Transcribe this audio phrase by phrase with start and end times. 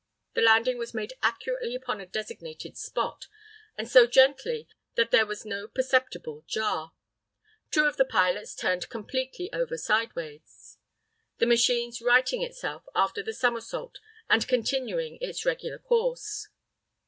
[0.33, 3.27] The landing was made accurately upon a designated spot,
[3.77, 6.93] and so gently that there was no perceptible jar.
[7.69, 10.79] Two of the pilots turned completely over sideways,
[11.37, 16.47] the machine righting itself after the somersault and continuing its regular course.